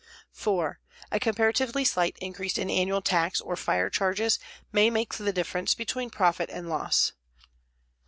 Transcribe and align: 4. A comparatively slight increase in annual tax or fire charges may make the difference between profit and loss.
4. 0.31 0.79
A 1.11 1.19
comparatively 1.19 1.85
slight 1.85 2.17
increase 2.19 2.57
in 2.57 2.71
annual 2.71 3.03
tax 3.03 3.39
or 3.39 3.55
fire 3.55 3.87
charges 3.87 4.39
may 4.71 4.89
make 4.89 5.13
the 5.13 5.31
difference 5.31 5.75
between 5.75 6.09
profit 6.09 6.49
and 6.49 6.67
loss. 6.67 7.11